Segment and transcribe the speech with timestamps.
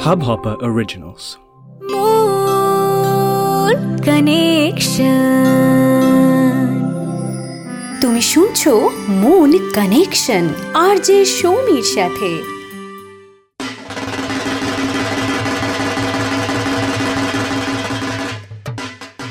[0.00, 1.24] Hubhopper Originals.
[1.80, 5.20] Moon Connection.
[8.00, 8.72] তুমি শুনছো
[9.08, 10.44] moon connection
[10.74, 12.30] আর যে সৌমির সাথে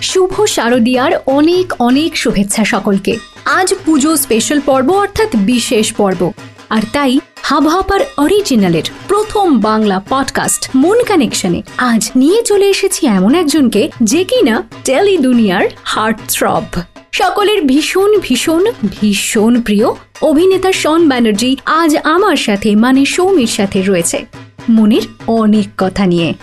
[0.02, 3.14] শুভ শারদিয়ার অনেক অনেক শুভেচ্ছা সকলকে
[3.46, 6.32] আজ পুজো স্পেশাল পর্ব, অর্থাৎ বিশেষ পর্ব
[6.70, 13.90] আর তাই হাবহাপার অরিজিনালের প্রথম বাংলা পডকাস্ট মন কানেকশনে আজ নিয়ে চলে এসেছি এমন একজনকে
[14.03, 16.63] যে কিনা টেলি দুনিয়ার হার্ট থ্রব
[17.12, 18.66] সকলের ভীষণ ভীষণ
[19.02, 19.88] ভীষণ প্রিয়
[20.21, 24.26] অভিনেতা শন ব্যানার্জি আজ আমার সাথে মানে সৌমির সাথে রয়েছে।
[24.70, 26.34] মনের অনেক কথা নিয়ে।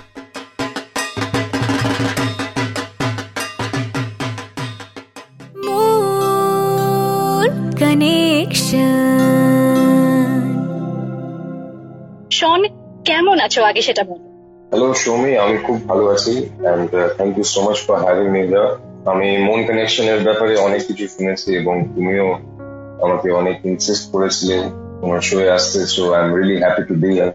[13.46, 14.24] আছো আগে সেটা বলো।
[14.72, 16.84] হ্যালো সৌমি আমি খুব ভালো আছি and
[17.16, 18.42] thank you so much for having me
[19.06, 22.26] আমি মন কানেকশনের ব্যাপারে অনেক কিছু শুনেছি এবং তুমিও
[23.02, 24.56] আমাকে অনেক ইনসিস্ট করেছিলে
[25.00, 27.30] তোমার শোয়ে আসতে so I am really happy to be here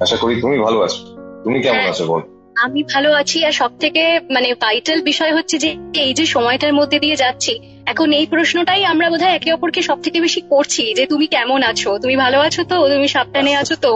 [0.00, 1.00] আশা করি তুমি ভালো আছো।
[1.44, 2.22] তুমি কেমন হ্যাঁ। আছো বল?
[2.56, 6.98] আমি ভালো আছি আর সব থেকে মানে ভাইটাল বিষয় হচ্ছে যে এই যে সময়টার মধ্যে
[6.98, 7.52] দিয়ে যাচ্ছি
[7.86, 11.90] এখন এই প্রশ্নটাই আমরা বোধহয় একে অপরকে সব থেকে বেশি করছি যে তুমি কেমন আছো?
[11.98, 12.76] তুমি ভালো আছো তো?
[12.88, 13.92] তুমি সাবধানে আছো তো?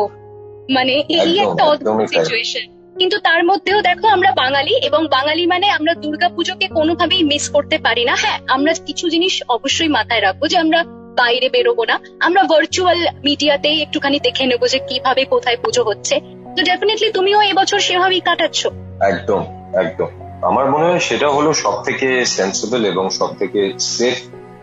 [0.69, 5.94] মানে এই একটা অদ্ভুত সিচুয়েশন কিন্তু তার মধ্যেও দেখো আমরা বাঙালি এবং বাঙালি মানে আমরা
[5.94, 10.84] দুর্গাপুজোকে কোনোভাবেই মিস করতে পারি না। হ্যাঁ আমরা কিছু জিনিস অবশ্যই মাথায় রাখব যে আমরা
[11.17, 16.20] বাইরে বেরোবো না। আমরা ভার্চুয়াল মিডিয়াতেই একটুখানি দেখে নেব যে কীভাবে কোথায় পুজো হচ্ছে।
[16.56, 18.67] তো ডেফিনেটলি তুমিও এবছর সেভাবেই কাটাচ্ছ।
[19.00, 20.08] একদম একদম।
[20.42, 24.19] আমার মনে হয় সেটা হলো সব থেকে সেন্সিবল এবং সব থেকে সেফ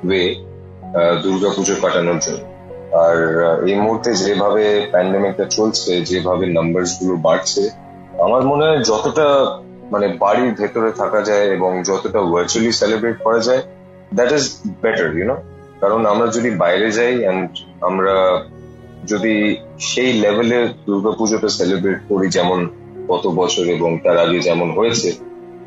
[0.05, 0.35] ওয়ে
[1.23, 2.56] দুর্গা পুজো কাটানোর জন্য।
[3.05, 3.15] আর
[3.69, 7.63] এই মুহূর্তে যেভাবে প্যান্ডেমিকটা চলছে, যেভাবে নাম্বারসগুলো বাড়ছে,
[8.25, 9.27] আমার মনে হয় যতটা
[9.91, 13.61] মানে বাড়ির ভেতরে থাকা যায় এবং যতটা ভার্চুয়ালি সেলিব্রেট করা যায়
[14.17, 14.43] দ্যাট ইজ
[14.81, 15.35] বেটার ইউনো
[15.81, 17.49] কারণ আমরা যদি বাইরে যাই অ্যান্ড
[17.81, 18.15] আমরা
[19.05, 19.33] যদি
[19.79, 22.59] সেই লেভেলে দুর্গাপুজোটা সেলিব্রেট করি যেমন
[23.07, 25.09] গত বছর এবং তার আগে যেমন হয়েছে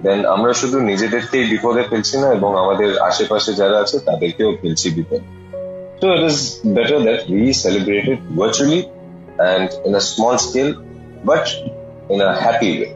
[0.02, 5.22] দেন আমরা শুধু নিজেদেরকেই বিপদে ফেলছি না এবং আমাদের আশেপাশে যারা আছে তাদেরকেও ফেলছি বিপদ।
[6.00, 10.74] তো it is better that we celebrated virtually and in a small scale
[11.24, 11.44] but
[12.10, 12.88] in a happy way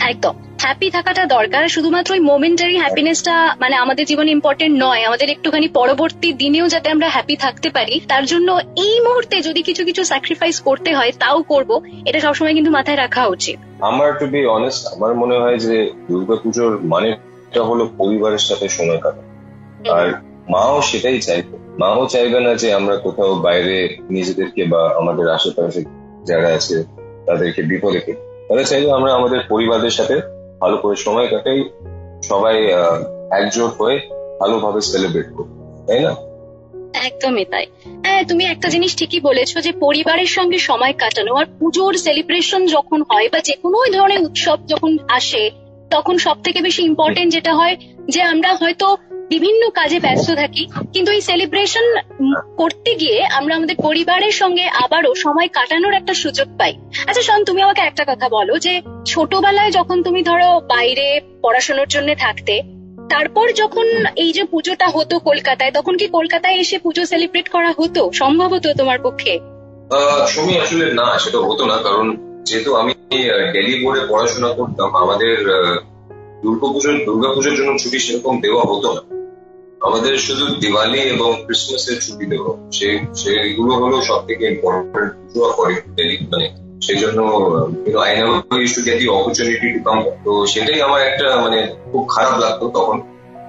[0.00, 5.68] একদম। হ্যাপি থাকাটা দরকার শুধুমাত্র ওই মোমেন্টারি হ্যাপিনেসটা মানে আমাদের জীবনে ইম্পর্টেন্ট নয় আমাদের একটুখানি
[5.68, 10.60] পরবর্তী দিনেও যাতে আমরা হ্যাপি থাকতে পারি তার জন্য এই মুহূর্তে যদি কিছু কিছু স্যাক্রিফাইস
[10.60, 15.14] করতে হয় তাও করব এটা সবসময় কিন্তু মাথায় রাখা উচিত। আমার টু বি অনেস্ট আমার
[15.14, 19.30] মনে হয় যে দুর্গাপুজোর মানেটা হলো পরিবারের সাথে সময় কাটানো।
[19.92, 20.06] আর
[20.50, 25.84] মাও সেটাই চাইবে মাও চাইবে না যে আমরা কোথাও বাইরে নিজেদেরকে বা আমাদের আশেপাশে
[26.24, 26.84] যারা আছে
[27.26, 28.00] তাদেরকে বিপদে
[28.48, 30.20] তারা চাইবে আমরা আমাদের পরিবারের সাথে
[30.60, 31.64] ভালো করে সময় কাটাই,
[32.22, 32.66] সবাই
[33.30, 34.00] একজোট হয়ে
[34.40, 35.50] ভালোভাবে সেলিব্রেট করি।
[35.86, 36.12] তাই না?
[37.06, 37.66] একদমই তাই।
[38.04, 43.02] হ্যাঁ তুমি একটা জিনিস ঠিকই বলেছ যে পরিবারের সঙ্গে সময় কাটানো আর পুজোর সেলিব্রেশন যখন
[43.02, 45.50] হয় বা যে কোনো ধরনের উৎসব যখন আসে,
[45.90, 47.76] তখন সব থেকে বেশি ইম্পর্টেন্ট যেটা হয়
[48.10, 48.96] যে আমরা হয়তো
[49.32, 50.64] বিভিন্ন কাজে ব্যস্ত থাকি,
[50.94, 51.86] কিন্তু এই সেলিব্রেশন
[52.60, 56.72] করতে গিয়ে আমরা আমাদের পরিবারের সঙ্গে আবারও সময় কাটানোর একটা সুযোগ পাই।
[57.08, 58.72] আচ্ছা শোন, তুমি আমাকে একটা কথা বলো যে
[59.12, 61.06] ছোটবেলায় যখন তুমি ধরো বাইরে
[61.44, 62.54] পড়াশোনার জন্য থাকতে,
[63.12, 63.86] তারপর যখন
[64.22, 68.02] এই যে পুজোটা হতো কলকাতায়, তখন কি কলকাতায় এসে পুজো সেলিব্রেট করা হতো?
[68.20, 69.32] সম্ভব হতো তোমার পক্ষে।
[70.64, 72.06] আসলে না, সেটা হতো না, কারণ
[72.48, 72.92] যেহেতু আমি
[73.54, 75.36] ডেলি বোর্ডে পড়াশোনা করতাম, আমাদের
[76.44, 79.02] দুর্গাপুজোর দুর্গাপুজোর জন্য ছুটি সেরকম দেওয়া হতো না।
[79.86, 85.74] আমাদের শুধু দিওয়ালি এবং ক্রিসমাসের ছুটি দেওয়া। সেই সেগুলো হলো সব থেকে ইম্পর্টেন্ট পুজো করে
[86.32, 86.46] মানে
[86.86, 87.20] সেই জন্য
[88.04, 91.58] I never use to get the opportunity to come তো সেটাই আমার একটা মানে
[91.90, 92.96] খুব খারাপ লাগতো তখন।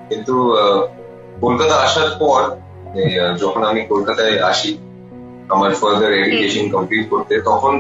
[0.10, 0.34] কিন্তু
[1.42, 2.40] কলকাতা আসার পর
[3.42, 4.70] যখন আমি কলকাতায় আসি
[5.54, 7.74] আমার ফার্দার এডুকেশন কমপ্লিট করতে তখন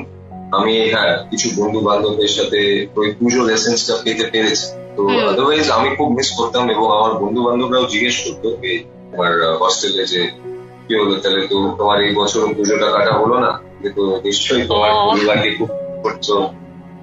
[0.58, 2.60] আমি হ্যাঁ কিছু বন্ধু বান্ধবদের সাথে
[2.96, 7.86] ওই পুজোর এসেন্সটা পেতে পেরেছি। তো আদারওয়াইজ আমি খুব মিস করতাম এবং আমার বন্ধু বান্ধবরাও
[7.86, 10.28] জিজ্ঞেস করতো যে তোমার হস্টেলে যে
[10.88, 11.16] কি হলো?
[11.16, 13.60] তাহলে তো তোমার এই বছর পুজোটা কাটা হলো না?
[13.82, 15.70] কিন্তু নিশ্চয়ই তোমার পরিবারকে খুব
[16.04, 16.32] করছ।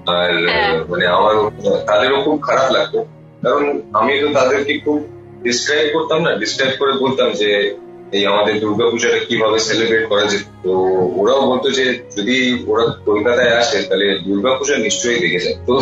[0.06, 1.50] আর হ্যাঁ। মানে আমারও
[1.87, 3.05] তাদেরও খুব খারাপ লাগতো।
[3.43, 5.05] কারণ আমি তো তাদেরকে খুব
[5.43, 7.75] ডিসক্রাইব করতাম না ডিসক্রাইব করে বলতাম যে
[8.12, 10.73] এই আমাদের দুর্গাপূজাটা কীভাবে সেলিব্রেট করা যেত তো
[11.17, 15.75] ওরাও বলতো যে যদি ওরা কলকাতায় আসে তাহলে দুর্গাপূজা নিশ্চয়ই দেখে যায়। তো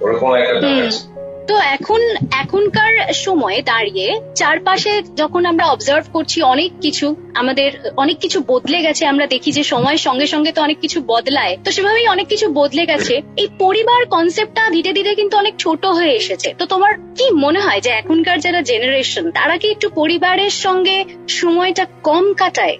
[0.00, 1.09] ওরকম একটা ব্যাপার আছে।
[1.48, 2.00] তো এখন,
[2.42, 2.92] এখনকার
[3.26, 4.08] সময়ে দাঁড়িয়ে
[4.40, 7.06] চারপাশে যখন আমরা অবজার্ভ করছি অনেক কিছু,
[7.40, 7.70] আমাদের
[8.02, 11.68] অনেক কিছু বদলে গেছে, আমরা দেখি যে সময়ের সঙ্গে সঙ্গে তো অনেক কিছু বদলায়, তো
[11.76, 16.48] সেভাবেই অনেক কিছু বদলে গেছে। এই পরিবার কনসেপ্টটা ধীরে ধীরে কিন্তু অনেক ছোট হয়ে এসেছে।
[16.58, 20.96] তো তোমার কি মনে হয় যে এখনকার যারা জেনারেশন তারা কি একটু পরিবারের সঙ্গে
[21.40, 22.76] সময়টা কম কাটায়?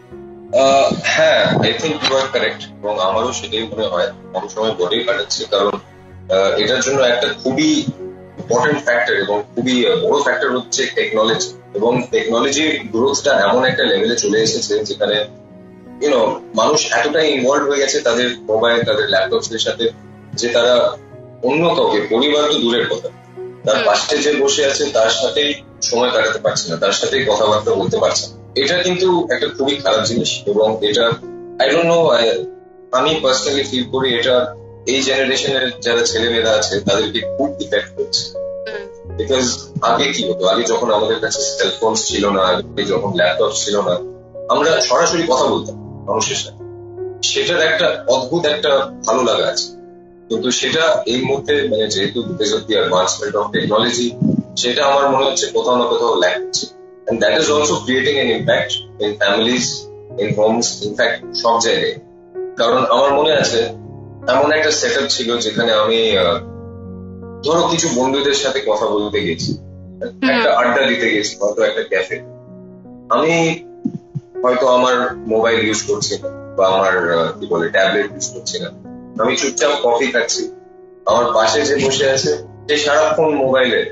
[1.15, 4.73] হ্যাঁ I think you are correct এবং আমারও সেটাই মনে হয়। কম সময়
[5.09, 5.75] কাটাচ্ছে, কারণ
[6.62, 7.71] এটার জন্য একটা খুবই
[8.38, 14.41] ইম্পর্টেন্ট ফ্যাক্টর এবং খুবই বড় ফ্যাক্টর হচ্ছে টেকনোলজি এবং টেকনোলজির গ্রোথটা এমন একটা লেভেলে চলে
[14.41, 15.25] এসেছে যেখানে
[16.03, 19.91] ইউনো মানুষ এতটাই ইনভলভ হয়ে গেছে তাদের মোবাইল তাদের ল্যাপটপস এর সাথে
[20.35, 20.97] যে তারা
[21.43, 23.09] অন্য কাউকে পরিবার তো দূরের কথা।
[23.67, 27.97] তার পাশে যে বসে আছে তার সাথেই সময় কাটাতে পারছে না তার সাথেই কথাবার্তা বলতে
[27.99, 31.05] পারছে না। এটা কিন্তু একটা খুবই খারাপ জিনিস এবং এটা
[31.61, 32.11] আই ডোন্ট নো
[32.93, 34.55] আমি পার্সোনালি ফিল করি এটা
[34.87, 38.32] এই জেনারেশনের যারা ছেলেমেয়েরা আছে তাদেরকে খুব ইফেক্ট করছে।
[39.17, 40.47] বিকজ আগে কি হতো?
[40.47, 43.99] আগে যখন আমাদের কাছে সেলফোন ছিল না আগে যখন ল্যাপটপ ছিল না
[44.49, 46.65] আমরা সরাসরি কথা বলতাম মানুষের সাথে।
[47.23, 48.69] সেটার একটা অদ্ভুত একটা
[49.06, 49.67] ভালো লাগা আছে।
[50.29, 54.11] কিন্তু সেটা এই মুহূর্তে মানে যেহেতু because of the advancement of technology
[54.56, 56.67] সেটা আমার মনে হচ্ছে কোথাও না কোথাও ল্যাক হচ্ছে
[57.11, 59.67] that is also creating an impact in families
[60.19, 61.97] in homes in fact সব জায়গায়।
[62.56, 63.80] কারণ আমার মনে আছে
[64.28, 66.12] এমন একটা সেট ছিল যেখানে আমি
[67.44, 69.58] ধরো কিছু বন্ধুদের সাথে কথা বলতে গেছি
[70.02, 72.17] একটা আড্ডা দিতে গেছি হয়তো একটা ক্যাফে
[73.08, 73.64] আমি
[74.44, 76.93] হয়তো আমার মোবাইল ইউজ করছি না বা আমার
[77.40, 78.69] কি বলে ট্যাবলেট ইউজ করছি না।
[79.22, 80.50] আমি চুপচাপ কফি খাচ্ছি।
[81.06, 82.38] আমার পাশে যে বসে আছে
[82.69, 83.90] সে সারাক্ষণ মোবাইলে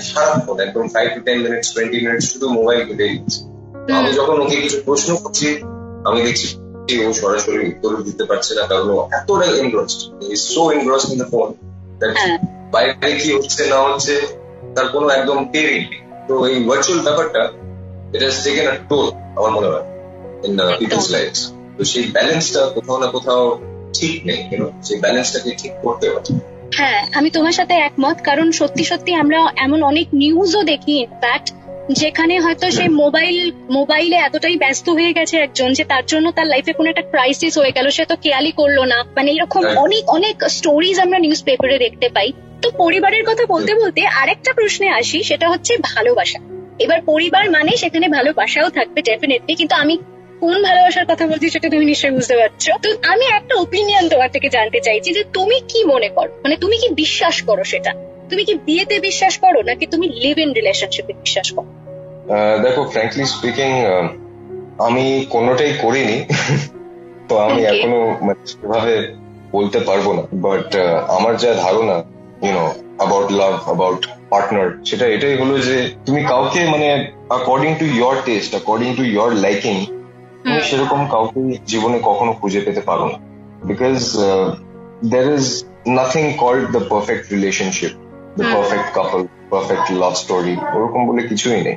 [0.00, 3.40] সারাক্ষণ একদম five to ten minutes twenty minutes শুধু মোবাইল ঘুরে দিচ্ছে।
[3.92, 5.56] আমি যখন ওকে কিছু প্রশ্ন করছি
[6.04, 6.61] আমি দেখছি
[6.92, 11.18] যে ও সরাসরি উত্তর দিতে পারছে না কারণ ও এতটা engrossed is so engrossed in
[11.18, 11.48] the phone.
[12.72, 14.14] বাইরে কি হচ্ছে না হচ্ছে
[14.74, 15.80] তার কোনো একদম নেই।
[16.28, 17.42] তো এই ভার্চুয়াল ব্যাপারটা
[18.12, 19.06] এটা টেকেন আ টোল
[19.38, 19.84] আমার মনে হয়
[20.44, 21.32] ইন পিপলস লাইফ
[21.76, 23.42] তো সেই ব্যালেন্সটা কোথাও না কোথাও
[23.92, 26.20] ঠিক নেই know, সেই ব্যালেন্সটাকে ঠিক করতে হবে।
[26.78, 31.48] হ্যাঁ আমি তোমার সাথে একমত কারণ সত্যি সত্যি আমরা এমন অনেক নিউজও দেখি ইনফ্যাক্ট
[31.90, 36.72] যেখানে হয়তো সে মোবাইল মোবাইলে এতটাই ব্যস্ত হয়ে গেছে একজন যে তার জন্য তার লাইফে
[36.72, 41.00] কোনো একটা ক্রাইসিস হয়ে গেল সে তো কেয়ালি করল না। মানে এরকম অনেক অনেক স্টোরিজ
[41.00, 42.32] আমরা নিউজ পেপারে দেখতে পাই।
[42.62, 46.38] তো পরিবারের কথা বলতে বলতে আরেকটা প্রশ্নে আসি সেটা হচ্ছে ভালোবাসা।
[46.78, 49.98] এবার পরিবার মানে সেখানে ভালোবাসাও থাকবে ডেফিনেটলি কিন্তু আমি
[50.40, 54.48] কোন ভালোবাসার কথা বলছি সেটা তুমি নিশ্চয়ই বুঝতে পারছ। তো আমি একটা ওপিনিয়ন তোমার থেকে
[54.48, 56.32] জানতে চাইছি যে তুমি কি মনে করো?
[56.44, 58.11] মানে তুমি কি বিশ্বাস করো সেটা?
[58.32, 61.70] তুমি কি বিয়েতে বিশ্বাস করো নাকি তুমি লিভ ইন রিলেশনশিপে বিশ্বাস করো?
[62.62, 63.70] দেখো ফ্র্যাঙ্কলি স্পিকিং
[64.78, 66.16] আমি কোনোটাই করিনি।
[67.28, 68.94] তো আমি এখনও মানে সেভাবে
[69.52, 70.76] বলতে পারব না। বাট
[71.08, 71.96] আমার যা ধারণা
[72.42, 72.64] you know
[72.98, 74.00] about love about
[74.30, 75.76] partner সেটা এটাই হলো যে
[76.06, 76.88] তুমি কাউকে মানে
[77.28, 79.76] according to your taste according to your liking
[80.42, 83.18] তুমি সেরকম কাউকে জীবনে কখনো খুঁজে পেতে পারো না।
[83.64, 83.96] Because
[85.10, 85.46] there is
[85.86, 87.92] nothing called the perfect relationship
[88.38, 89.20] the perfect couple
[89.52, 91.76] perfect love story ওরকম বলে কিছুই নেই।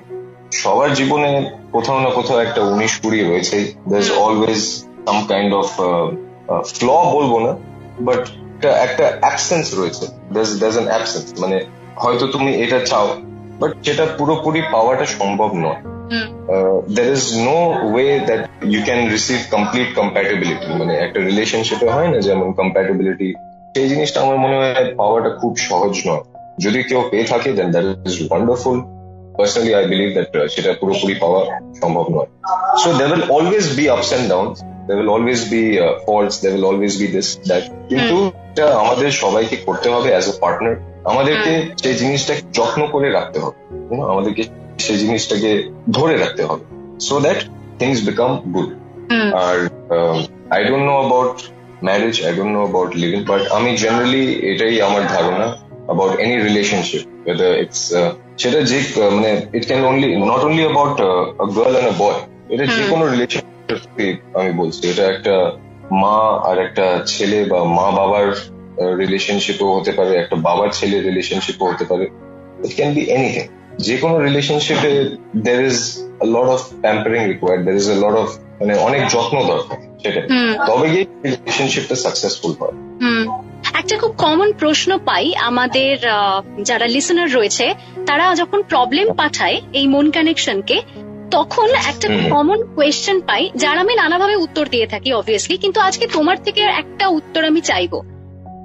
[0.62, 1.30] সবার জীবনে
[1.76, 3.58] কোথাও না কোথাও একটা উনিশ কুড়ি রয়েছে।
[3.90, 4.62] There is always
[5.06, 5.68] some kind of
[6.76, 7.52] flaw বলব না
[8.08, 8.22] বাট
[8.86, 11.58] একটা অ্যাবসেন্স রয়েছে। দের অ্যান অ্যাবসেন্স মানে
[12.04, 13.08] হয়তো তুমি এটা চাও
[13.60, 15.80] বাট সেটা পুরোপুরি পাওয়াটা সম্ভব নয়।
[16.96, 17.58] There is no
[17.94, 18.42] way that
[18.74, 23.30] you can receive complete compatibility মানে একটা রিলেশনশিপে হয় না যেমন কম্প্যাটেবিলিটি
[23.76, 26.24] সেই জিনিসটা আমার মনে হয় পাওয়াটা খুব সহজ নয়।
[26.64, 28.78] যদি কেউ পেয়ে থাকে then that is wonderful
[29.38, 31.42] personally I believe that সেটা পুরোপুরি পাওয়া
[31.82, 32.30] সম্ভব নয়।
[32.82, 34.48] So they will always be ups and down
[34.88, 35.64] they will always be
[36.06, 38.18] faults they will always be this that কিন্তু
[38.52, 40.76] এটা আমাদের সবাইকে করতে হবে অ্যাজ এ পার্টনার
[41.12, 41.52] আমাদেরকে
[41.84, 43.58] সেই জিনিসটাকে যত্ন করে রাখতে হবে।
[44.14, 44.44] আমাদেরকে
[44.86, 45.52] সেই জিনিসটাকে
[45.98, 46.64] ধরে রাখতে হবে।
[47.08, 47.40] So that
[47.80, 48.70] things become good
[49.46, 49.58] R
[50.56, 51.34] I don't know about
[51.88, 55.48] marriage I don't know about living but আমি জেনারেলি এটাই আমার ধারণা।
[55.88, 60.64] About any relationship whether it's uh, সেটা যে uh, মানে it can only not only
[60.68, 62.18] about a girl and a boy
[62.50, 65.36] এটা যে। কোনো রিলেশনশিপ আমি বলছি এটা একটা
[66.02, 66.18] মা
[66.50, 68.28] আর একটা ছেলে বা মা বাবার
[68.98, 72.06] রিলেশনশিপও হতে পারে একটা বাবার ছেলে রিলেশনশিপও হতে পারে।
[72.66, 73.46] ইট ক্যান বি এনিথিং
[73.80, 74.92] যে কোনো রিলেশনশিপে
[75.46, 75.78] there is
[76.34, 80.86] lot of pampering required there is lot of মানে অনেক যত্ন দরকার সেটা হুম তবে
[80.90, 83.24] গিয়ে রিলেশনশিপটা সাকসেসফুল হয়। হুম
[83.80, 85.98] একটা খুব কমন প্রশ্ন পাই আমাদের
[86.64, 90.82] যারা লিসনার রয়েছে তারা যখন প্রবলেম পাঠায় এই মন কানেকশনকে
[91.32, 96.38] তখন একটা কমন কোয়েশ্চেন পাই যার আমি নানাভাবে উত্তর দিয়ে থাকি অবভিয়াসলি কিন্তু আজকে তোমার
[96.44, 98.02] থেকে একটা উত্তর আমি চাইব।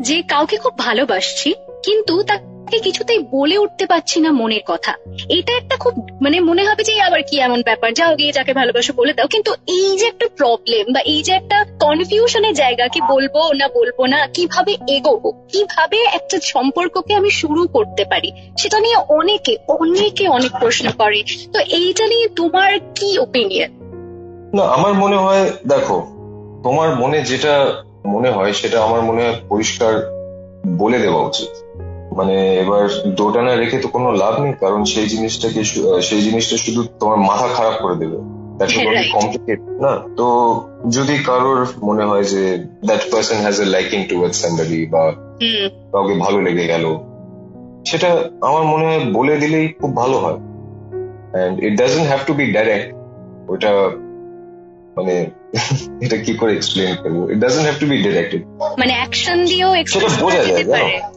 [0.00, 4.92] যে কাউকে খুব ভালোবাসছি কিন্তু তাকে মুখে কিছুতেই বলে উঠতে পারছি না মনের কথা।
[5.38, 7.90] এটা একটা খুব মানে মনে হবে যে আবার কি এমন ব্যাপার?
[7.98, 11.58] যাও গিয়ে যাকে ভালোবাসো বলে দাও। কিন্তু এই যে একটা প্রবলেম বা এই যে একটা
[11.84, 18.02] কনফিউশনের জায়গা, কি বলব না বলব না, কীভাবে এগোবো, কীভাবে একটা সম্পর্ককে আমি শুরু করতে
[18.04, 21.20] পারি, সেটা নিয়ে অনেকে অনেকে অনেক প্রশ্ন করে।
[21.52, 23.70] তো এইটা নিয়ে তোমার কি ওপিনিয়ন
[24.56, 25.96] না, আমার মনে হয়, দেখো,
[26.62, 27.54] তোমার মনে যেটা
[28.06, 29.92] মনে হয়, সেটা আমার মনে হয় পরিষ্কার
[30.82, 31.52] বলে দেওয়া উচিত।
[32.16, 35.64] মানে এবার দোটানা রেখে তো কোনো লাভ নেই কারণ সেই জিনিসটাকে
[36.02, 38.18] সেই জিনিসটা শুধু তোমার মাথা খারাপ করে দেবে.
[39.12, 39.92] কমপ্লিকেট না?
[40.16, 40.26] তো
[40.88, 45.12] যদি কারোর মনে হয় যে that person has a liking towards somebody বা
[45.92, 46.84] কাউকে ভালো লেগে গেল
[47.86, 50.38] সেটা আমার মনে হয় বলে দিলেই খুব ভালো হয়।
[51.32, 52.88] And it doesn't have to be direct
[53.50, 53.70] ওটা
[55.00, 55.14] মানে
[56.00, 57.18] এটা কি করে এক্সপ্লেন করব?
[57.32, 58.40] It doesn't have to be directed
[58.78, 60.64] মানে অ্যাকশন দিয়েও সেটা বোঝা যায়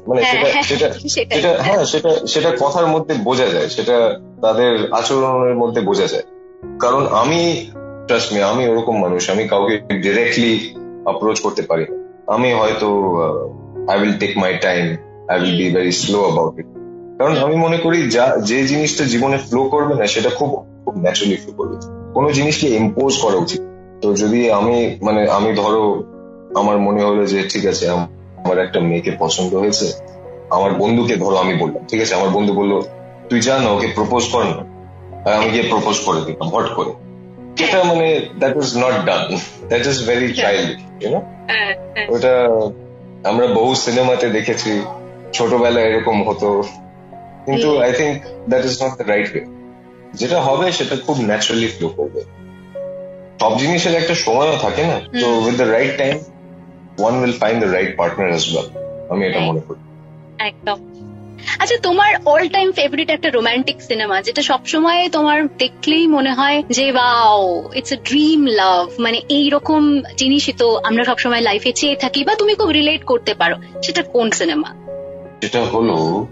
[0.07, 0.87] মানে হ্যাঁ, সেটা হ্যাঁ, সেটা
[1.35, 3.95] সেটা হ্যাঁ সেটা সেটা কথার মধ্যে বোঝা যায় সেটা
[4.41, 6.25] তাদের আচরণের মধ্যে বোঝা যায়।
[6.79, 7.39] কারণ আমি
[8.07, 10.53] ট্রাস্ট মি আমি ওরকম মানুষ আমি কাউকে ডিরেক্টলি
[11.03, 11.85] অ্যাপ্রোচ করতে পারি
[12.27, 12.87] আমি হয়তো
[13.87, 14.83] I will take my time
[15.29, 16.67] I will be very slow about it
[17.17, 20.49] কারণ আমি মনে করি যা যে জিনিসটা জীবনে ফ্লো করবে না সেটা খুব
[20.85, 21.75] খুব ন্যাচারালি ফ্লো করবে।
[22.13, 23.61] কোনো জিনিসকে ইম্পোজ করা উচিত
[24.03, 26.03] তো যদি আমি মানে আমি ধরো
[26.55, 29.87] আমার মনে হলো যে ঠিক আছে আমার একটা মেয়েকে পছন্দ হয়েছে
[30.49, 32.81] আমার বন্ধুকে ধরো আমি বললাম ঠিক আছে আমার বন্ধু বলল
[33.29, 34.63] তুই যা না ওকে প্রপোজ কর না।
[35.25, 36.91] আর আমি গিয়ে প্রপোজ করে দিলাম হট করে।
[37.63, 38.07] এটা মানে
[38.39, 39.23] that is not done
[39.67, 41.19] that is very child you know.
[42.13, 42.33] ওটা
[43.23, 44.81] আমরা বহু সিনেমাতে দেখেছি
[45.33, 46.63] ছোটবেলায় এরকম হতো।
[47.45, 48.15] কিন্তু I think
[48.49, 49.43] that is not the right way
[50.13, 52.21] যেটা হবে সেটা খুব ন্যাচারালি ফ্লো করবে।
[53.39, 54.97] সব জিনিসের একটা সময়ও থাকে না?
[55.21, 56.17] তো with the right time
[56.99, 58.67] one will find the right partner as well
[59.09, 59.79] আমি এটা মনে করি।
[60.39, 60.79] একদম।
[61.59, 66.91] আচ্ছা তোমার অল টাইম ফেভারিট একটা রোমান্টিক সিনেমা যেটা সবসময় তোমার দেখলেই মনে হয় যে
[66.91, 72.23] wow it's a dream love মানে এই রকম জিনিসই তো আমরা সবসময় লাইফে চেয়ে থাকি
[72.23, 74.69] বা তুমি খুব রিলেট করতে পারো। সেটা কোন সিনেমা
[75.41, 76.25] সেটা হলো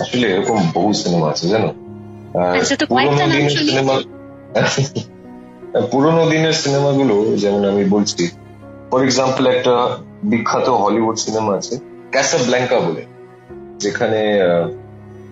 [0.00, 1.68] আসলে এরকম বহু সিনেমা আছে জানো?
[2.58, 3.72] আচ্ছা, তো কয়েকটা নাম শুনি।
[5.90, 8.28] পুরোনো দিনের সিনেমাগুলো যেমন আমি বলছি
[8.90, 11.78] ফর এক্সাম্পল একটা বিখ্যাত হলিউড সিনেমা আছে
[12.10, 13.06] ক্যাসা ব্ল্যাঙ্কা বলে
[13.78, 14.40] যেখানে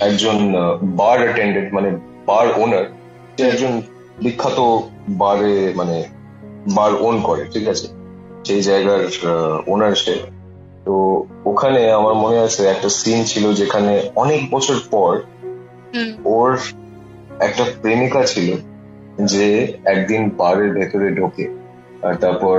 [0.01, 1.91] একজন বার অ্যাটেন্ডেন্ট মানে
[2.27, 2.85] বার ওনার
[3.37, 3.83] সে একজন
[4.23, 4.79] বিখ্যাত
[5.09, 6.05] বারে মানে
[6.75, 7.89] বার ওন করে ঠিক আছে?
[8.45, 9.09] সেই জায়গার
[9.67, 10.21] ওনার সে।
[10.85, 15.21] তো ওখানে আমার মনে আছে একটা সিন ছিল যেখানে অনেক বছর পর
[16.25, 16.59] ওর
[17.39, 18.57] একটা প্রেমিকা ছিল
[19.33, 19.47] যে
[19.85, 21.45] একদিন বারের ভেতরে ঢোকে
[22.03, 22.57] আর তারপর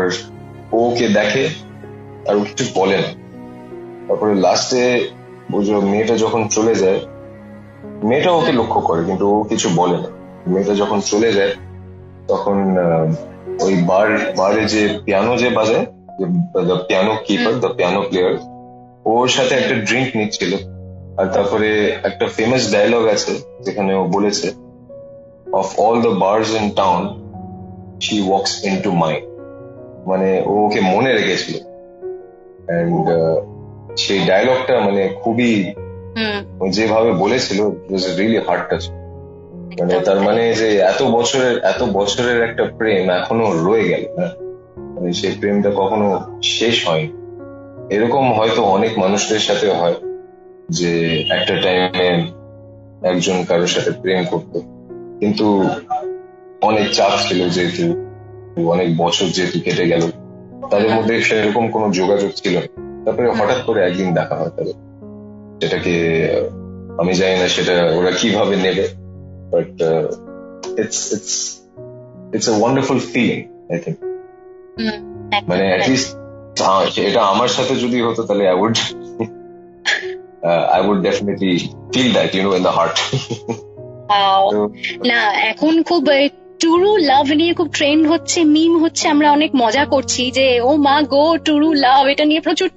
[0.72, 1.44] ওকে দেখে
[2.28, 3.10] আর ও কিছু বলে না।
[4.08, 4.84] তারপরে লাস্টে
[5.54, 7.00] ও যে মেয়েটা যখন চলে যায়,
[8.04, 10.10] মেয়েটা ওকে লক্ষ্য করে কিন্তু ও কিছু বলে না।
[10.48, 11.54] মেয়েটা যখন চলে যায়,
[12.28, 12.58] তখন
[13.66, 15.86] ওই বার, বারে যে পিয়ানো যে বাজায়
[16.70, 18.34] the piano keeper the piano player
[19.06, 20.52] ওর সাথে একটা ড্রিঙ্ক নিচ্ছিল।
[21.20, 21.70] আর তারপরে
[22.04, 23.34] একটা ফেমাস ডায়লগ আছে,
[23.66, 24.48] যেখানে ও বলেছে
[25.54, 27.02] all the bars in town
[28.02, 29.24] she walks into mind
[30.08, 31.56] মানে ও ওকে মনে রেখেছিল।
[32.68, 33.08] অ্যান্ড
[33.98, 35.74] সেই ডায়লগটা মানে খুবই
[36.70, 37.70] যেভাবে বলেছিল
[38.18, 38.90] রিয়েলি হার্ট টাচ
[39.80, 44.28] মানে তার মানে যে এত বছরের এত বছরের একটা প্রেম এখনও রয়ে গেল না
[44.96, 47.10] মানে সেই প্রেমটা কখনো শেষ হয়নি।
[47.96, 49.96] এরকম হয়তো অনেক মানুষদের সাথে হয়
[50.70, 52.24] যে একটা টাইমে
[53.04, 54.79] একজন কারোর সাথে প্রেম করত।
[55.20, 55.46] কিন্তু
[56.70, 57.86] অনেক চাপ ছিল যেহেতু
[58.74, 60.04] অনেক বছর যেহেতু কেটে গেল
[60.72, 62.70] তাদের মধ্যে সেরকম কোনো যোগাযোগ ছিল না।
[63.06, 64.76] তারপরে হঠাৎ করে একদিন দেখা হয় তাদের।
[65.60, 65.96] সেটাকে
[67.02, 68.86] আমি জানি না সেটা ওরা কীভাবে নেবে
[69.52, 69.72] but
[70.82, 71.34] it's it's
[72.36, 73.40] it's a wonderful feeling
[73.72, 73.98] I think
[75.50, 76.10] মানে অ্যাটলিস্ট
[77.08, 78.76] এটা আমার সাথে যদি হতো তাহলে I would
[80.76, 81.54] I would definitely
[81.92, 82.98] feel that you know in the heart.
[85.06, 86.04] না এখন খুব
[86.60, 91.02] টুরু লাভ নিয়ে খুব ট্রেন্ড হচ্ছে মিম হচ্ছে আমরা অনেক মজা করছি যে ও মা
[91.02, 92.70] গো টুরু লাভ এটা নিয়ে প্রচুর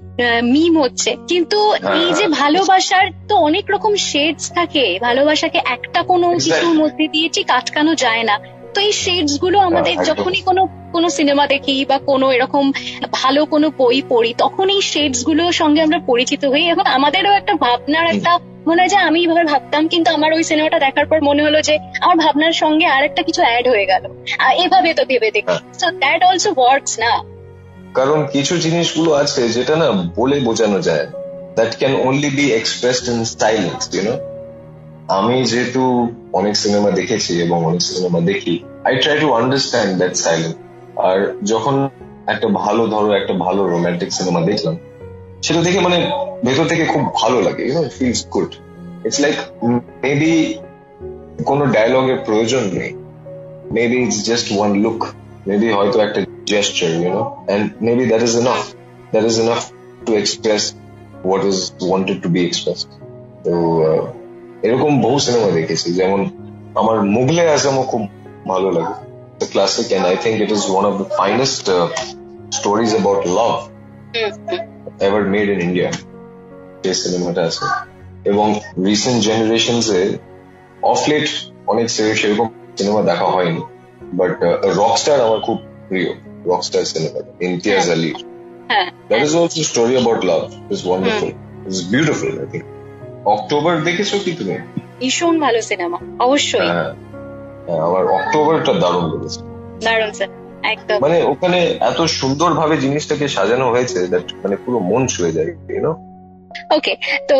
[0.43, 6.03] মিম হচ্ছে। কিন্তু হ্যাঁ, এই যে হ্যাঁ। ভালোবাসার তো অনেক রকম শেডস থাকে। ভালোবাসাকে একটা
[6.03, 8.39] কোনো কিছুর মধ্যে দিয়ে ঠিক আটকানো যায় না।
[8.73, 10.61] তো এই শেডসগুলো আমাদের যখনই কোনো
[10.91, 12.71] কোনো সিনেমা দেখি বা কোনো এরকম
[13.11, 18.07] ভালো কোনো বই পড়ি তখন এই শেডসগুলোর সঙ্গে আমরা পরিচিত হই এখন আমাদেরও একটা ভাবনার
[18.07, 18.31] একটা
[18.67, 21.79] মনে হয় যে আমি এভাবে ভাবতাম কিন্তু আমার ওই সিনেমাটা দেখার পর মনে হলো যে
[22.01, 24.03] আমার ভাবনার সঙ্গে আর একটা কিছু অ্যাড হয়ে গেল।
[24.65, 27.23] এভাবে তো ভেবে দেখি। সো দ্যাট অলসো ওয়ার্কস না।
[27.93, 31.17] কারণ কিছু জিনিসগুলো আছে যেটা না বলে বোঝানো যায়। না।
[31.55, 34.13] That can only be expressed in silence you know
[35.07, 35.81] আমি যেহেতু
[36.33, 40.55] অনেক সিনেমা দেখেছি এবং অনেক সিনেমা দেখি I try to understand that silence
[40.97, 41.89] আর যখন
[42.27, 44.77] একটা ভালো ধরো একটা ভালো রোমান্টিক সিনেমা দেখলাম
[45.45, 45.97] সেটা দেখে মানে
[46.45, 48.51] ভেতর থেকে খুব ভালো লাগে you know feels good
[49.05, 49.35] it's like
[50.03, 50.33] maybe
[51.49, 52.91] কোনো ডায়লগের প্রয়োজন নেই।
[53.77, 54.99] Maybe it's just one look
[55.49, 56.19] maybe হয়তো একটা
[56.51, 58.61] gesture you know and maybe that is enough
[59.13, 59.61] that is enough
[60.05, 60.61] to express
[61.25, 61.57] what is
[61.89, 62.79] wanted to be express
[63.45, 63.53] তো
[64.67, 66.19] এরকম বহু cinema দেখেছি, যেমন
[66.81, 68.03] আমার মুগলে আজমও খুব
[68.51, 68.95] ভালো লাগে।
[69.53, 71.65] Classic and I think it is one of the finest
[72.57, 73.53] stories about love
[74.99, 75.91] ever made in India
[76.83, 77.65] যে সিনেমাটা আছে
[78.25, 80.17] এবং recent generations a
[80.83, 81.29] of late
[81.67, 82.47] অনেক সেরকম
[82.77, 83.61] সিনেমা দেখা হয়নি।
[84.13, 84.31] বাট
[84.63, 85.57] রকস্টার আমার খুব
[85.89, 86.13] প্রিয়
[86.45, 88.13] Rockstar cinema Imtiaz Ali
[89.07, 91.31] that is also story about love is wonderful
[91.67, 92.65] is beautiful I think
[93.25, 94.57] October দেখেছ কি তুমি?
[94.99, 96.93] ভীষণ ভালো সিনেমা অবশ্যই। হ্যাঁ।
[97.67, 99.39] হ্যাঁ, আমার অক্টোবরটা দারুণ লেগেছে।
[99.83, 100.29] দারুণ স্যার
[100.63, 103.97] একদম। মানে ওখানে এত সুন্দর ভাবে জিনিসটাকে সাজানো হয়েছে
[104.43, 105.93] মানে পুরো মন ছুঁয়ে যায় ইউনো
[106.77, 106.93] ওকে
[107.27, 107.37] তো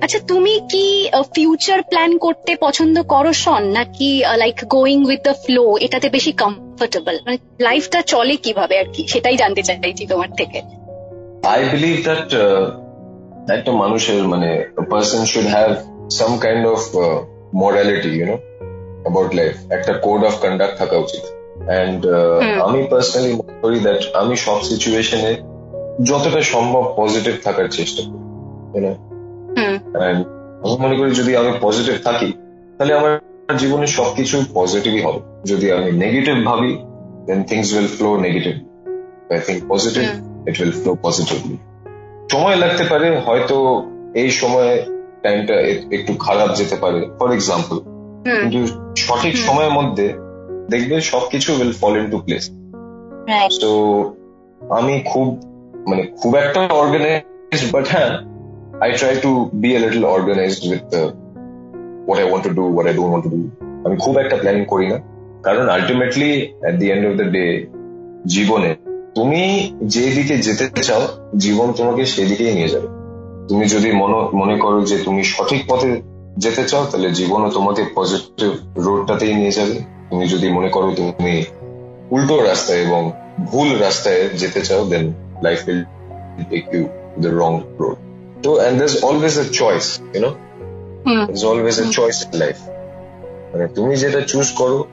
[0.00, 5.76] আচ্ছা তুমি কি ফিউচার প্ল্যান করতে পছন্দ করো শন নাকি like going with the flow
[5.76, 9.02] এটাতে বেশি কমফোর্টেবল মানে লাইফটা চলে কীভাবে আর কি?
[9.08, 10.58] সেটাই জানতে চাইছি তোমার থেকে।
[11.46, 12.28] আই বিলিভ দ্যাট
[13.58, 14.50] একটা মানুষের মানে
[14.90, 15.70] person should have
[16.10, 16.80] some kind of
[17.54, 18.36] morality you know
[19.02, 21.24] about life একটা কোড অফ কন্ডাক্ট থাকা উচিত।
[21.66, 22.06] অ্যান্ড
[22.62, 25.36] আমি পার্সোনালি মনে করি দ্যাট আমি সব সিচুয়েশনে
[26.04, 28.14] যতটা সম্ভব পজিটিভ থাকার চেষ্টা করি
[29.94, 30.24] And আমি
[30.78, 32.32] মনে করি যদি আমি পজিটিভ থাকি
[32.78, 33.20] তাহলে আমার
[33.58, 36.78] জীবনে সবকিছু পজিটিভই হবে। যদি আমি নেগেটিভ ভাবি
[37.26, 38.54] then things will flow negative
[39.32, 40.02] I think positive
[40.48, 41.56] it will flow positively
[42.32, 44.82] সময় লাগতে পারে হয়তো এই সময়
[45.22, 45.54] টাইমটা
[45.94, 47.78] একটু খারাপ যেতে পারে ফর এক্সাম্পল
[48.40, 50.23] কিন্তু সঠিক সময়ের মধ্যে
[50.72, 52.44] দেখবে সবকিছু will fall into place
[53.60, 53.70] তো
[54.78, 55.26] আমি খুব
[55.88, 58.10] মানে খুব একটা অর্গানাইজ বাট হ্যাঁ
[58.80, 60.82] I try to be a little organised with
[62.06, 63.40] what I want to do what I don't want to do
[63.84, 64.98] আমি খুব একটা প্ল্যানিং করি না।
[65.42, 66.30] কারণ ultimately
[66.68, 67.66] at the end of the day
[68.26, 68.76] জীবনে
[69.14, 69.42] তুমি
[69.82, 71.02] যে দিকে যেতে চাও
[71.36, 72.88] জীবন তোমাকে সেদিকেই নিয়ে যাবে।
[73.48, 76.02] তুমি যদি মনে মনে করো যে তুমি সঠিক পথে
[76.36, 81.44] যেতে চাও তাহলে জীবনও তোমাকে পজিটিভ রোডটাতেই নিয়ে যাবে। তুমি যদি মনে করো তুমি
[82.10, 85.84] উল্টো রাস্তায় এবং ভুল রাস্তায় যেতে চাও then life will
[86.50, 87.96] take you the wrong road
[88.42, 92.60] তো and there's always a choice hmm there's always a choice in life.
[93.52, 94.84] মানে তুমি যেটা চুজ করো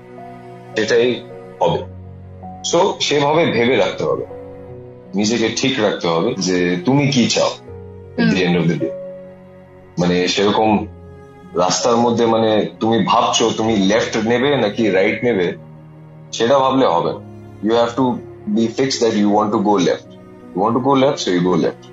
[0.75, 1.21] সেটাই
[1.61, 1.79] হবে।
[2.63, 4.25] সো সেভাবে ভেবে রাখতে হবে।
[5.15, 7.49] নিজেকে ঠিক রাখতে হবে যে তুমি কি চাও
[8.17, 8.89] এন্ড অফ দ্য ডে
[9.99, 10.87] মানে সেরকম
[11.57, 15.47] রাস্তার মধ্যে মানে তুমি ভাবছ তুমি লেফট নেবে নাকি রাইট নেবে
[16.31, 17.11] সেটা ভাবলে হবে
[17.63, 18.05] you have to
[18.47, 20.09] be fix that you want to go left
[20.53, 21.83] you want to go left so you go left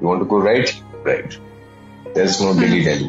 [0.00, 0.68] you want to go right
[1.04, 1.30] right
[2.14, 3.08] there is no daily daily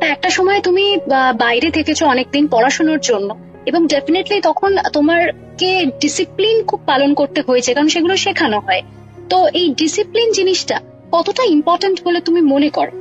[0.00, 0.98] একটা সময় তুমি
[1.38, 3.36] বাইরে থেকেছো অনেকদিন পড়াশোনার জন্য
[3.66, 8.82] এবং definitely তখন তোমারকে discipline খুব পালন করতে হয়েছে কারণ সেগুলো শেখানো হয়।
[9.28, 10.80] তো এই ডিসিপ্লিন জিনিসটা
[11.12, 12.99] কতটা ইম্পর্টেন্ট বলে তুমি মনে করো?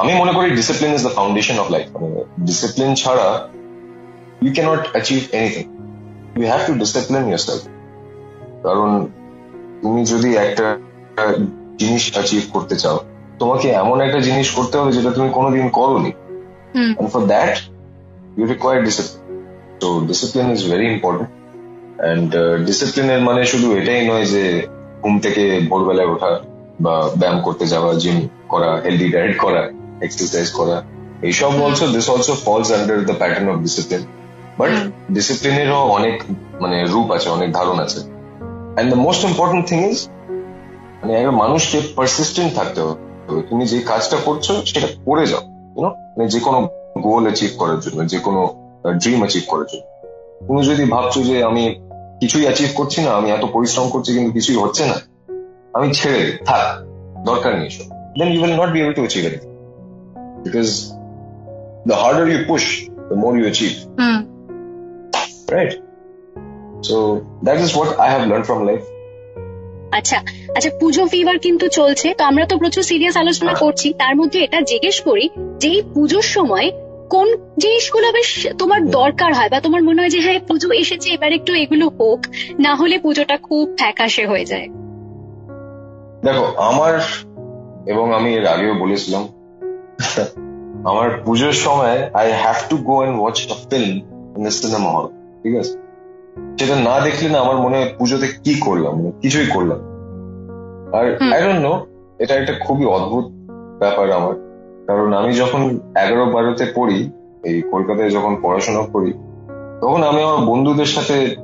[0.00, 2.08] আমি মনে করি discipline is the foundation of life মানে
[2.40, 3.48] ডিসিপ্লিন ছাড়া
[4.42, 5.64] you can't achieve anything
[6.36, 7.62] you have to discipline yourself
[8.62, 8.90] কারণ
[9.82, 10.66] তুমি যদি একটা
[11.78, 12.98] জিনিস অ্যাচিভ করতে চাও
[13.38, 16.12] তোমাকে এমন একটা জিনিস করতে হবে যেটা তুমি কোনোদিন করোনি।
[16.74, 17.54] and for that
[18.36, 19.44] you require discipline.
[19.80, 21.30] So discipline is very important.
[22.00, 24.44] And uh, discipline এর মানে শুধু এটাই নয় যে
[25.02, 26.32] ঘুম থেকে ভোরবেলায় ওঠা
[26.80, 28.18] বা ব্যায়াম করতে যাওয়া জিম
[28.48, 29.62] করা হেলদি ডায়েট করা
[30.00, 30.76] এক্সারসাইজ করা।
[31.22, 34.02] এইসব also this also falls under the pattern of discipline
[34.58, 34.70] but
[35.12, 36.22] ডিসিপ্লিনেরও অনেক
[36.60, 38.00] মানে রূপ আছে অনেক ধারণ আছে।
[38.74, 40.08] And the most important thing is
[41.00, 42.94] মানে একটা মানুষকে পারসিস্টেন্ট থাকতে হবে।
[43.50, 45.42] তুমি যে কাজটা করছ সেটা করে যাও।
[45.76, 48.54] ইউনো মানে যে কোনো গোল অ্যাচিভ করার জন্য যে কোনো
[49.02, 49.84] ড্রিম অ্যাচিভ করার জন্য।
[50.46, 51.74] তুমি যদি ভাবছ যে আমি
[52.20, 54.96] কিছুই অ্যাচিভ করছি না আমি এত পরিশ্রম করছি কিন্তু কিছুই হচ্ছে না
[55.72, 56.64] আমি ছেড়ে দিই। থাক
[57.26, 57.86] দরকার নেই সব
[58.18, 59.53] then you will not be able to achieve anything
[60.44, 60.68] because
[61.86, 64.18] the harder you push the more you achieve hmm
[65.48, 65.72] right
[66.82, 68.80] so that is what I have learn from life
[69.90, 70.16] আচ্ছা
[70.56, 74.60] আচ্ছা পুজো ফিভার কিন্তু চলছে তো আমরা তো প্রচুর সিরিয়াস আলোচনা করছি তার মধ্যে এটা
[74.60, 75.28] জিজ্ঞেস করি
[75.58, 76.70] যে এই পুজোর সময়
[77.10, 77.28] কোন
[77.58, 79.48] জিনিসগুলো বেশ তোমার দরকার হয়?
[79.48, 82.26] বা তোমার মনে হয় যে হ্যাঁ পুজো এসেছে এবার একটু এগুলো হোক
[82.58, 84.68] না হলে পুজোটা খুব ফ্যাকাশে হয়ে যায়।
[86.24, 87.00] দেখো আমার
[87.86, 89.28] এবং আমি এর আগেও বলেছিলাম
[90.84, 93.94] আমার পুজোর সময় I have to go and watch a film
[94.36, 95.06] in the cinema hall
[95.42, 95.74] ঠিক আছে?
[96.58, 99.78] সেটা না দেখলে না আমার মনে হয় পুজোতে কি করলাম মানে কিছুই করলাম
[100.92, 101.86] আর। আই ডোন্ট নো
[102.18, 103.24] এটা একটা খুবই অদ্ভুত
[103.78, 104.34] ব্যাপার আমার।
[104.86, 107.10] কারণ আমি যখন এগারো বারোতে পড়ি
[107.44, 109.12] এই কলকাতায় যখন পড়াশোনা করি
[109.80, 111.36] তখন আমি আমার বন্ধুদের সাথে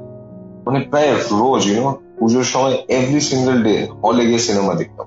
[0.67, 5.07] মানে প্রায় রোজ ইউনো পুজোর সময় এভরি সিঙ্গেল ডে হলে গিয়ে সিনেমা দেখতাম।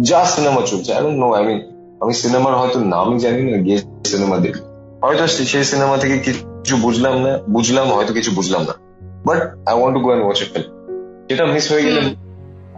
[0.00, 3.78] যা সিনেমা চলছে আই নো আই মিন আমি সিনেমার হয়তো নামই জানি না গিয়ে
[4.12, 4.62] সিনেমা দেখি।
[5.02, 8.74] হয়তো সেই সিনেমা থেকে কিছু বুঝলাম না বুঝলাম হয়তো কিছু বুঝলাম না।
[9.26, 10.68] But I want to go and watch film
[11.28, 12.00] যেটা মিস হয়ে গেলে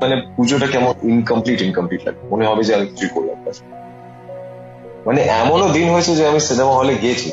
[0.01, 3.37] মানে পুজোটা কেমন ইনকমপ্লিট ইনকমপ্লিট লাগে। মনে হবে যে আমি কিছুই করলাম
[5.07, 7.29] মানে এমনও দিন হয়েছে যে আমি সিনেমা হলে গিয়েছি।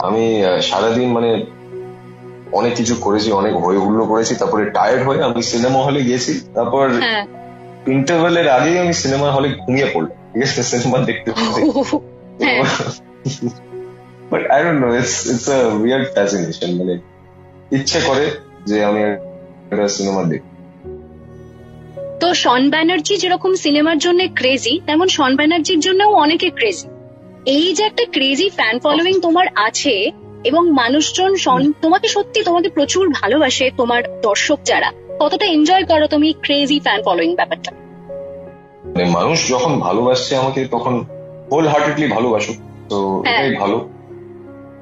[0.00, 0.24] আমি
[0.62, 1.30] সারাদিন মানে
[2.52, 6.84] অনেক কিছু করেছি অনেক হই হুল্লো করেছি তারপরে টায়ার্ড হয়ে আমি সিনেমা হলে গেছি তারপর
[7.04, 7.24] হ্যাঁ।
[7.86, 11.28] ইন্টারভেলের আগেই আমি সিনেমা হলে ঘুমিয়ে পড়লাম। ঠিক আছে সিনেমা দেখতে।
[14.30, 16.94] But I don't know it's it's a weird fascination মানে
[17.76, 18.24] ইচ্ছে করে
[18.66, 19.00] যে আমি
[19.72, 20.48] একটা সিনেমা দেখি।
[22.20, 26.86] তো শন ব্যানার্জি যেরকম সিনেমার জন্য ক্রেজি তেমন শন ব্যানার্জির জন্যও অনেকে ক্রেজি
[27.46, 30.12] এই যে একটা ক্রেজি ফ্যান ফলোয়িং তোমার আছে
[30.44, 31.32] এবং মানুষজন
[31.80, 34.90] তোমাকে সত্যি তোমাকে প্রচুর ভালোবাসে তোমার দর্শক যারা
[35.20, 37.81] কতটা এনজয় করো তুমি ক্রেজি ফ্যান ফলোয়িং ব্যাপারটা?
[38.92, 41.04] মানে মানুষ যখন ভালোবাসছে আমাকে তখন
[41.52, 42.52] হোল হার্টেডলি ভালোবাসো
[42.88, 43.88] তো হ্যাঁ। এটাই ভালো।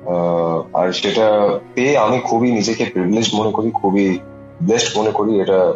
[0.06, 4.18] আহ, আর সেটা পেয়ে আমি খুবই নিজেকে প্রিভিলেজ মনে করি খুবই
[4.62, 5.72] ব্লেসড মনে করি। এটা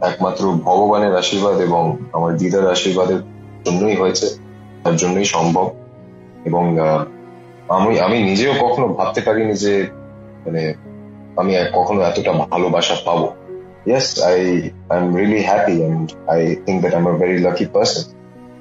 [0.00, 3.20] একমাত্র ভগবানের আশীর্বাদ এবং আমার দিদার আশীর্বাদের
[3.64, 4.26] জন্যই হয়েছে
[4.84, 5.70] তার জন্যই সম্ভব।
[6.44, 6.76] এবং
[7.68, 9.86] আমি আমি নিজেও কখনো ভাবতে পারিনি যে
[10.46, 10.74] মানে
[11.36, 13.32] আমি কখনো এতটা ভালোবাসা পাবো।
[13.94, 14.02] I
[14.88, 18.02] I am really happy and I think that I am very lucky person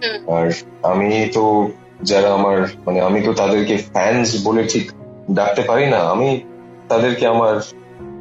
[0.04, 0.36] hmm.
[0.36, 0.52] আর
[0.84, 1.68] আমি তো
[2.04, 4.92] যারা আমার মানে আমি তো তাদেরকে ফ্যান্স বলে ঠিক
[5.32, 6.42] ডাকতে পারি না আমি
[6.90, 7.62] তাদেরকে আমার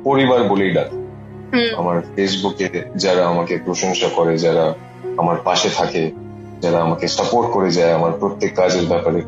[0.05, 0.97] পরিবার বলেই ডাকি।
[1.77, 4.75] আমার ফেসবুকে যারা আমাকে প্রশংসা করে যারা
[5.17, 6.11] আমার পাশে থাকে
[6.61, 9.23] যারা আমাকে সাপোর্ট করে যায় আমার প্রত্যেক কাজের ব্যাপারে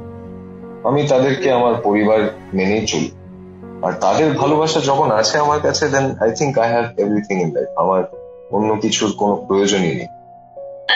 [0.85, 2.21] আমি তাদেরকে আমার পরিবার
[2.55, 3.11] মেনেই চলি।
[3.83, 7.69] আর তাদের ভালোবাসা যখন আছে আমার কাছে then I think I have everything in life
[7.77, 8.03] আমার
[8.51, 10.07] অন্য কিছুর কোনো প্রয়োজনই নেই।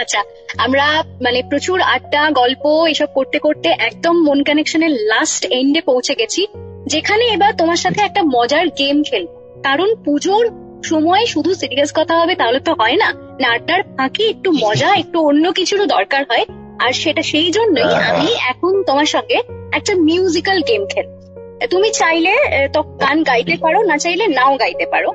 [0.00, 0.22] আচ্ছা
[0.58, 6.46] আমরা মানে প্রচুর আড্ডা গল্প এসব করতে করতে একদম মন কানেকশনের লাস্ট এন্ডে পৌঁছে গেছি
[6.86, 9.28] যেখানে এবার তোমার সাথে একটা মজার গেম খেলব।
[9.62, 10.50] কারণ পুজোর
[10.84, 15.20] সময় শুধু সিরিয়াস কথা হবে তাহলে তো হয় না। না আড্ডার ফাঁকে একটু মজা একটু
[15.20, 16.44] অন্য কিছুরও দরকার হয়।
[16.78, 19.38] আর সেটা সেই জন্যই হ্যাঁ, হ্যাঁ। আমি এখন তোমার সঙ্গে
[19.72, 21.21] একটা মিউজিক্যাল গেম খেলব।
[21.70, 22.32] তুমি চাইলে
[22.72, 25.10] তো গান গাইতে পারো না চাইলে নাও গাইতে পারো।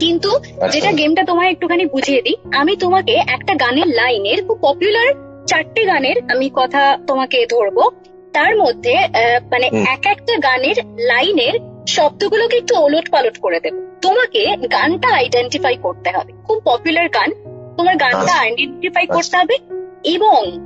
[0.00, 5.08] কিন্তু আচ্ছা। যেটা গেমটা তোমায় একটুখানি বুঝিয়ে দিই আমি তোমাকে একটা গানের লাইনের খুব পপুলার
[5.46, 7.90] চারটে গানের আমি কথা তোমাকে ধরবো।
[8.32, 8.94] তার মধ্যে
[9.50, 16.10] মানে এক একটা গানের লাইনের শব্দগুলোকে একটু ওলট পালট করে দেবো। তোমাকে গানটা আইডেন্টিফাই করতে
[16.10, 17.32] হবে। খুব পপুলার গান।
[17.76, 19.56] তোমার গানটা আচ্ছা। আইডেন্টিফাই করতে হবে
[20.04, 20.58] এবং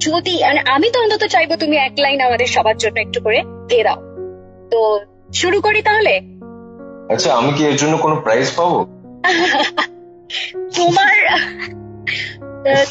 [0.00, 3.82] যদি মানে আমি তো অন্তত চাইব তুমি এক লাইন আমাদের সবার জন্য একটু করে দিয়ে
[3.82, 4.11] দাও।
[4.72, 4.80] তো
[5.32, 6.14] শুরু করি তাহলে?
[7.10, 8.78] আচ্ছা আমি কি এর জন্য কোনো প্রাইজ পাবো?
[10.76, 11.14] তোমার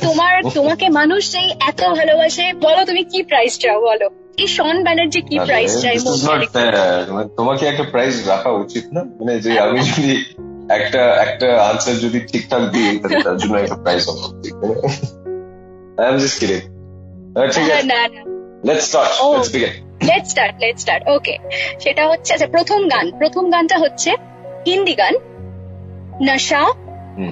[0.01, 5.21] তোমার তোমাকে মানুষ যেই এত ভালোবাসে বলো তুমি কি প্রাইজ চাও বলো। এই শন ব্যানার্জি
[5.21, 5.95] কি প্রাইস চাই.
[7.09, 9.01] মানে তোমাকে একটা প্রাইজ রাখা উচিত না?
[9.19, 10.13] মানে যে আমি যদি
[10.69, 14.53] একটা একটা আনসার যদি ঠিকঠাক দিই তাহলে তার জন্য একটা প্রাইজ হওয়া উচিত
[15.97, 16.59] আই এম জাস্ট কিডিং
[17.51, 18.21] ঠিক আছে। না। না
[18.67, 19.11] let's start.
[19.33, 19.73] Let's begin
[20.07, 21.35] let start let start okay
[21.79, 24.11] সেটা হচ্ছে আচ্ছা, প্রথম গান। প্রথম গানটা হচ্ছে
[24.67, 25.13] হিন্দি গান।
[26.21, 26.63] নশা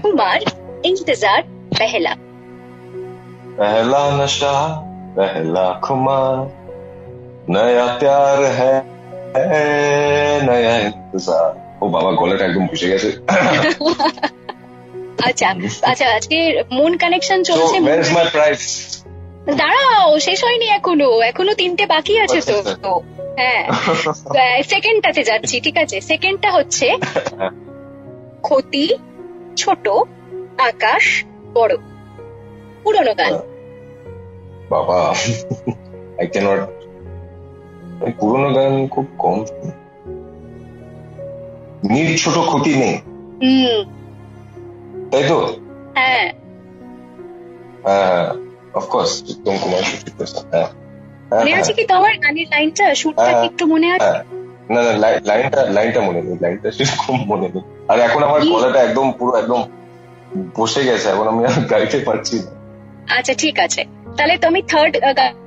[0.04, 0.40] কুমার
[0.84, 1.42] ইন্তজার
[1.80, 2.14] পেহলা
[3.58, 4.56] পেহলা নশা
[5.16, 6.36] পেহলা খুমার
[7.50, 8.80] নয়া প্যার হ্যাঁ
[10.88, 11.50] ইন্তজার।
[11.82, 13.10] ও বাবা গলাটা একদম ভুষে গেছে।
[15.30, 15.48] আচ্ছা
[15.84, 16.38] আচ্ছা আজকে
[16.72, 17.78] মন কানেকশন চলছে
[19.58, 23.02] দাঁড়াও শেষ হয়নি এখনও। এখনও তিনটে বাকি আছে তো।
[23.38, 23.68] হ্যাঁ।
[24.64, 26.02] সেকেন্ডটাতে যাচ্ছি ঠিক আছে?
[26.02, 26.98] সেকেন্ডটা হচ্ছে
[28.42, 28.94] ক্ষতি
[29.58, 29.88] ছোট
[30.58, 31.76] আকাশ বড়।
[32.84, 33.34] পুরনো গান।
[34.70, 35.14] বাবা।
[36.20, 36.60] আই ক্যানট
[38.20, 39.46] পুরোনো গান খুব কম।
[41.92, 42.98] নীল ছোট ক্ষতি নেই।
[45.12, 45.54] তাই তো?
[45.96, 46.34] হ্যাঁ।
[47.84, 50.19] হ্যাঁ। অফকোর্স উত্তম কুমার সুচিত
[50.53, 50.69] হ্যাঁ
[51.31, 54.25] হ্যাঁ, মনে আছে কি তোমার গানের লাইনটা সুরটা কি হ্যাঁ। একটু মনে আছে হ্যাঁ।
[54.71, 58.49] না না লাই- লাইনটা লাইনটা মনে নেই লাইনটা সেরকম মনে নেই আর এখন আমার কি?
[58.55, 59.61] গলাটা একদম পুরো একদম
[60.57, 62.51] বসে গেছে এখন আমি আর গাইতে পারছি না
[63.17, 63.83] আচ্ছা ঠিক আছে
[64.17, 64.95] তাহলে তো আমি থার্ড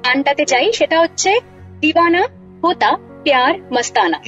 [0.04, 1.32] গানটাতে যাই সেটা হচ্ছে
[1.82, 2.22] দিওয়ানা
[2.64, 2.92] হোতা
[3.24, 4.20] প্যার মস্তানা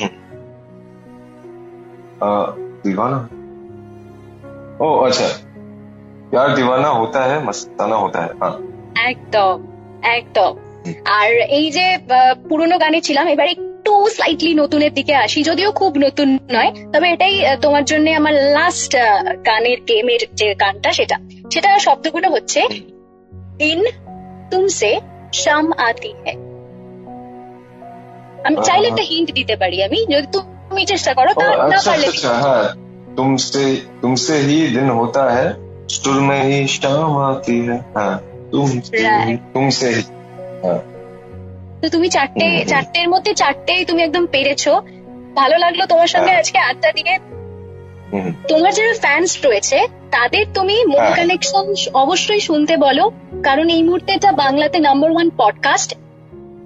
[2.22, 2.48] আহ,
[2.84, 3.20] दीवाना
[4.80, 5.28] ও আচ্ছা
[6.32, 8.54] प्यार दीवाना होता है मस्ताना होता है हाँ
[9.03, 9.57] একদম
[10.17, 10.53] একদম।
[11.15, 11.87] আর এই যে
[12.49, 17.35] পুরনো গানে ছিলাম এবার একটু স্লাইটলি নতুনের দিকে আসি যদিও খুব নতুন নয় তবে এটাই
[17.63, 18.93] তোমার জন্য আমার লাস্ট
[19.45, 21.17] গানের গেমের যে গানটা সেটা।
[21.51, 22.61] সেটা শব্দগুলো হচ্ছে
[23.57, 23.81] দিন
[24.51, 24.91] তুমসে
[25.33, 26.39] শাম আতি হ্যাঁ
[28.45, 30.27] আমি চাইলে একটা হিন্ট দিতে পারি আমি যদি
[30.69, 32.67] তুমি চেষ্টা করো তা না আচ্ছা, পারলে আচ্ছা, হ্যাঁ।
[33.17, 33.65] তুমসে
[34.03, 35.25] তুমসে হি দিন হতা
[36.21, 37.59] মে হি শাম আতি
[37.95, 38.17] হ্যাঁ।
[40.63, 40.81] হ্যাঁ।
[41.83, 44.69] তো তুমি চারটে চারটের মধ্যে চারটেই তুমি একদম পেরেছ।
[45.35, 47.19] ভালো লাগল তোমার সঙ্গে হ্যাঁ। আজকে আড্ডা দিয়ে।
[48.49, 49.79] তোমার যারা ফ্যান্স রয়েছে
[50.11, 53.11] তাদের তুমি মন হ্যাঁ। কানেকশন অবশ্যই শুনতে বলো।
[53.43, 55.95] কারণ এই মুহূর্তে এটা বাংলাতে number one podcast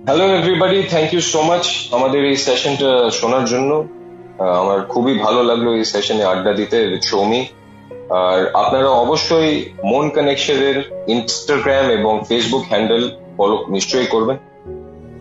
[0.06, 3.70] hello everybody thank you so much আমাদের এই সেশনটা শোনার জন্য।
[4.38, 7.46] আমার খুবই ভালো লাগল এই সেশনে আড্ডা দিতে উইথ সৌমি
[8.10, 14.36] আর আপনারা অবশ্যই মন কানেকশনের ইনস্টাগ্রাম এবং ফেসবুক হ্যান্ডেল ফলো নিশ্চয়ই করবেন।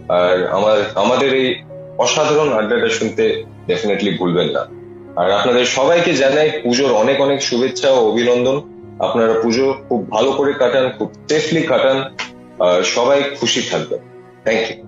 [0.09, 1.55] আর আমার, আমাদের এই
[1.97, 4.65] অসাধারণ আড্ডাটা শুনতে ডেফিনেটলি ভুলবেন না।
[5.21, 8.61] আর আপনাদের সবাইকে জানাই পুজোর অনেক অনেক শুভেচ্ছা ও অভিনন্দন।
[8.99, 12.03] আপনারা পুজো খুব ভালো করে কাটান, খুব সেফলি কাটান।
[12.59, 13.99] আর সবাই খুশি থাকবেন।
[14.43, 14.87] Thank you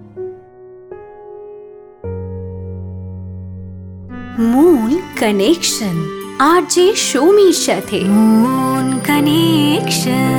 [4.39, 7.99] Moon Connection RJ Shomir সাথে
[8.34, 10.38] मून कनेक्शन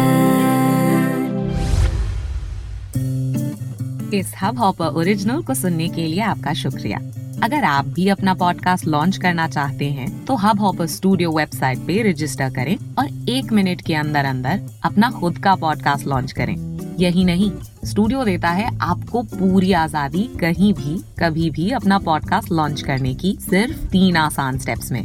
[4.15, 6.99] इस हब हॉपर ओरिजिनल को सुनने के लिए आपका शुक्रिया।
[7.43, 12.01] अगर आप भी अपना पॉडकास्ट लॉन्च करना चाहते हैं तो हब हॉपर स्टूडियो वेबसाइट पे
[12.11, 16.57] रजिस्टर करें और एक मिनट के अंदर अंदर अपना खुद का पॉडकास्ट लॉन्च करें।
[17.01, 17.51] यही नहीं
[17.87, 23.37] स्टूडियो देता है आपको पूरी आज़ादी कहीं भी कभी भी अपना पॉडकास्ट लॉन्च करने की
[23.43, 25.05] सिर्फ़ तीन आसान स्टेप्स में।